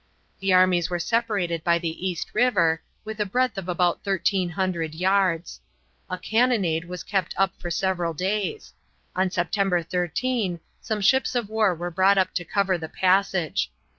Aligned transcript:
The 0.39 0.51
armies 0.51 0.89
were 0.89 0.97
separated 0.97 1.63
by 1.63 1.77
the 1.77 2.07
East 2.09 2.33
River, 2.33 2.81
with 3.05 3.19
a 3.19 3.23
breadth 3.27 3.55
of 3.59 3.69
about 3.69 4.03
thirteen 4.03 4.49
hundred 4.49 4.95
yards. 4.95 5.61
A 6.09 6.17
cannonade 6.17 6.85
was 6.85 7.03
kept 7.03 7.35
up 7.37 7.53
for 7.59 7.69
several 7.69 8.15
days. 8.15 8.73
On 9.15 9.29
September 9.29 9.83
13 9.83 10.59
some 10.81 11.01
ships 11.01 11.35
of 11.35 11.49
war 11.49 11.75
were 11.75 11.91
brought 11.91 12.17
up 12.17 12.33
to 12.33 12.43
cover 12.43 12.79
the 12.79 12.89
passage. 12.89 13.71